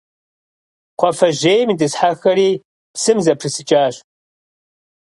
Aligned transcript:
Кхъуафэжьейм 0.97 1.69
итӏысхьэхэри 1.73 2.49
псым 2.93 3.17
зэпрысыкӏащ. 3.25 3.95